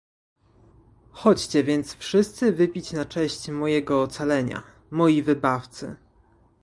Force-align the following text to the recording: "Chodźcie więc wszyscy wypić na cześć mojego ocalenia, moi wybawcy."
"Chodźcie 1.11 1.63
więc 1.63 1.95
wszyscy 1.95 2.51
wypić 2.51 2.91
na 2.91 3.05
cześć 3.05 3.49
mojego 3.49 4.01
ocalenia, 4.03 4.63
moi 4.91 5.23
wybawcy." 5.23 5.95